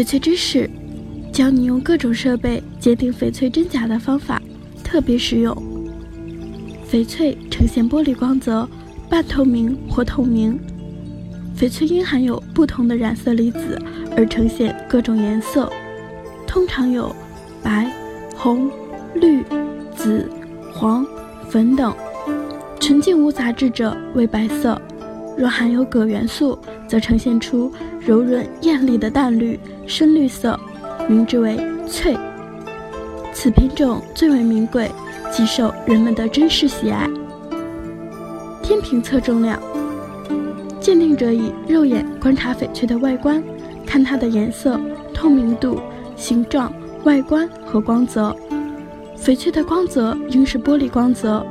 [0.00, 0.70] 翡翠知识，
[1.30, 4.40] 教你用各种设备鉴定翡翠真假的方法，
[4.82, 5.54] 特别实用。
[6.90, 8.66] 翡翠呈现玻璃光泽，
[9.10, 10.58] 半透明或透明。
[11.54, 13.78] 翡翠因含有不同的染色离子
[14.16, 15.70] 而呈现各种颜色，
[16.46, 17.14] 通常有
[17.62, 17.92] 白、
[18.34, 18.70] 红、
[19.16, 19.44] 绿、
[19.94, 20.26] 紫、
[20.72, 21.06] 黄、
[21.50, 21.94] 粉等。
[22.80, 24.80] 纯净无杂质者为白色，
[25.36, 26.58] 若含有铬元素，
[26.88, 30.58] 则呈现出柔润艳丽的淡绿、深绿色，
[31.08, 32.16] 名之为翠。
[33.32, 34.90] 此品种最为名贵，
[35.30, 37.08] 极受人们的珍视喜爱。
[38.62, 39.60] 天平测重量。
[40.80, 43.42] 鉴定者以肉眼观察翡翠的外观，
[43.86, 44.80] 看它的颜色、
[45.12, 45.78] 透明度、
[46.16, 46.72] 形状、
[47.04, 48.34] 外观和光泽。
[49.16, 51.44] 翡翠的光泽应是玻璃光泽。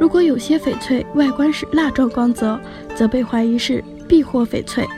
[0.00, 2.58] 如果有些翡翠外观是蜡状光泽，
[2.96, 4.88] 则被怀疑是避货翡翠。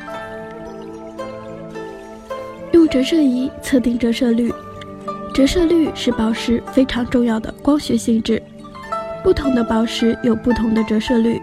[2.87, 4.53] 折射仪测定折射率，
[5.35, 8.43] 折射率是宝石非常重要的光学性质。
[9.23, 11.41] 不同的宝石有不同的折射率。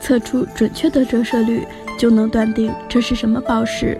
[0.00, 1.64] 测出准确的折射率，
[1.96, 3.96] 就能断定这是什么宝石。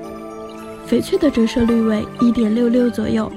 [0.90, 3.30] 翡翠的折射率为一点六六左右，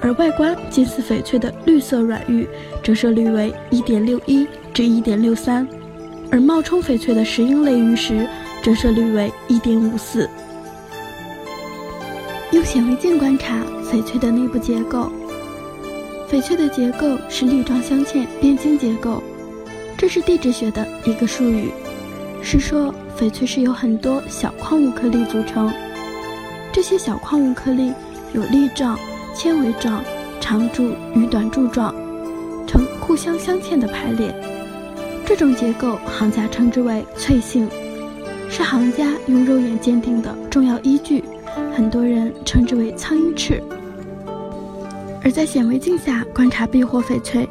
[0.00, 2.48] 而外观近似翡翠的绿色软玉
[2.84, 5.66] 折射率为一点六一至一点六三，
[6.30, 8.28] 而冒充翡翠的石英类玉石
[8.62, 10.30] 折射率为一点五四。
[12.54, 15.10] 用显微镜观察翡翠的内部结构，
[16.30, 19.20] 翡翠的结构是粒状镶嵌变晶结构，
[19.98, 21.72] 这是地质学的一个术语。
[22.42, 25.68] 是说，翡翠是由很多小矿物颗粒组成，
[26.72, 27.92] 这些小矿物颗粒
[28.32, 28.96] 有粒状、
[29.34, 30.00] 纤维状、
[30.40, 31.92] 长柱与短柱状，
[32.68, 34.32] 呈互相镶嵌的排列。
[35.26, 37.68] 这种结构，行家称之为翠性，
[38.48, 41.24] 是行家用肉眼鉴定的重要依据。
[41.74, 43.62] 很多人称之为苍蝇翅。
[45.22, 47.48] 而在显微镜下观察避货翡翠，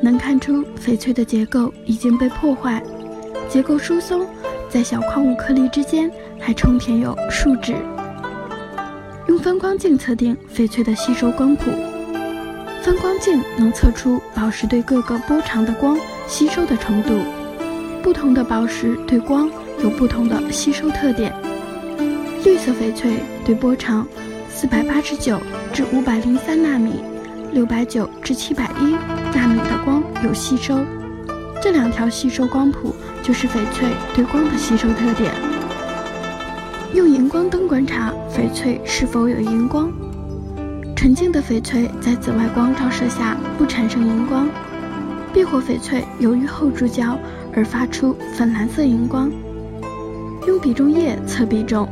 [0.00, 2.82] 能看出翡翠的结构已经被破坏。
[3.48, 4.26] 结构疏松，
[4.68, 7.74] 在小矿物颗粒之间还充填有树脂。
[9.28, 11.70] 用分光镜测定翡翠的吸收光谱，
[12.80, 17.10] 分光镜能测出宝石对各个波长的光吸收的程度。
[18.02, 19.50] 不同的宝石对光
[19.82, 21.34] 有不同的吸收特点。
[22.44, 24.06] 绿色翡翠对波长
[24.50, 25.40] 四百八十九
[25.72, 27.00] 至五百零三纳米、
[27.52, 28.90] 六百九至七百一
[29.34, 30.78] 纳米的光有吸收。
[31.62, 32.94] 这两条吸收光谱。
[33.22, 35.32] 就是翡翠对光的吸收特点。
[36.94, 39.90] 用荧光灯观察翡翠是否有荧光。
[40.94, 44.48] 纯净的翡翠在紫外光照射下不产生荧光，
[45.34, 47.18] 避火翡翠由于后注胶
[47.52, 49.28] 而发出粉蓝色荧光。
[50.46, 51.88] 用比重液测比重，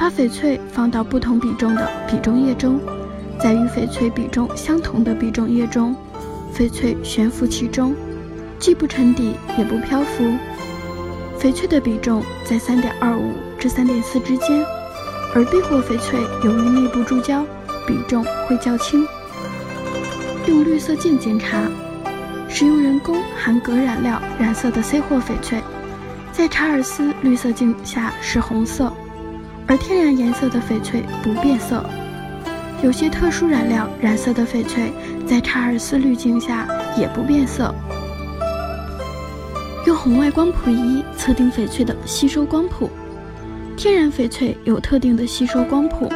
[0.00, 2.80] 把翡翠放到不同比重的比重液中，
[3.38, 5.94] 在与翡翠比重相同的比重液中，
[6.56, 7.94] 翡翠悬浮其中。
[8.58, 10.24] 既不沉底也不漂浮，
[11.38, 14.64] 翡翠的比重在三点二五至三点四之间，
[15.34, 17.44] 而避货翡翠由于内部注胶，
[17.86, 19.06] 比重会较轻。
[20.46, 21.64] 用绿色镜检查，
[22.48, 25.60] 使用人工含铬染料染色的 C 货翡翠，
[26.32, 28.90] 在查尔斯绿色镜下是红色，
[29.70, 31.80] 而天然颜色的翡翠不变色。
[32.82, 34.92] 有些特殊染料染色的翡翠，
[35.24, 36.66] 在查尔斯滤镜下
[36.98, 37.72] 也不变色。
[39.86, 42.90] 用红外光谱仪测定翡翠的吸收光谱。
[43.76, 46.08] 天然翡翠有特定的吸收光谱，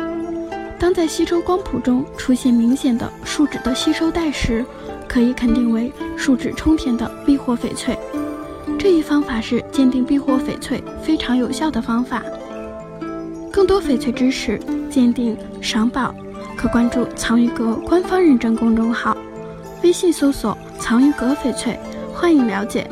[0.77, 4.65] 当在吸收光谱中出现明显的树脂的吸收带时，
[5.07, 7.97] 可以肯定为树脂充填的避货翡翠。
[8.77, 12.21] 这一方法是鉴定避货翡翠非常有效的方法。
[13.55, 14.61] 更多翡翠知识
[14.91, 16.13] 鉴定赏宝，
[16.57, 19.17] 可关注藏玉阁官方认证公众号，
[19.85, 21.79] 微信搜索“藏玉阁翡翠”，
[22.13, 22.85] 欢迎了解。